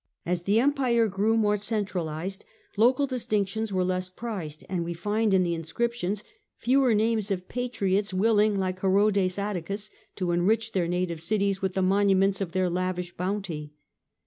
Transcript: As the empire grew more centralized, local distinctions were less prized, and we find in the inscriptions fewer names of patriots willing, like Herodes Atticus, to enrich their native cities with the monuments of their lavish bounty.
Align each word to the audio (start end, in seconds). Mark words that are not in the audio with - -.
As 0.25 0.41
the 0.41 0.59
empire 0.59 1.07
grew 1.07 1.37
more 1.37 1.59
centralized, 1.59 2.43
local 2.75 3.05
distinctions 3.05 3.71
were 3.71 3.83
less 3.85 4.09
prized, 4.09 4.63
and 4.67 4.83
we 4.83 4.95
find 4.95 5.31
in 5.31 5.43
the 5.43 5.53
inscriptions 5.53 6.23
fewer 6.57 6.95
names 6.95 7.29
of 7.29 7.47
patriots 7.47 8.11
willing, 8.11 8.55
like 8.55 8.81
Herodes 8.81 9.37
Atticus, 9.37 9.91
to 10.15 10.31
enrich 10.31 10.71
their 10.71 10.87
native 10.87 11.21
cities 11.21 11.61
with 11.61 11.73
the 11.75 11.83
monuments 11.83 12.41
of 12.41 12.51
their 12.51 12.67
lavish 12.67 13.15
bounty. 13.15 13.73